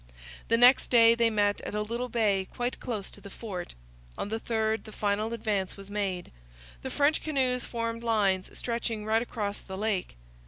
[0.47, 3.75] The next day they met at a little bay quite close to the fort.
[4.17, 6.31] On the 3rd the final advance was made.
[6.81, 10.17] The French canoes formed lines stretching right across the lake.